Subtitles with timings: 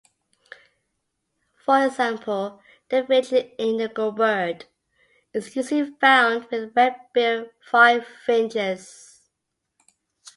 [1.63, 2.59] For example,
[2.89, 4.63] the village indigobird
[5.31, 9.19] is usually found with red-billed firefinches.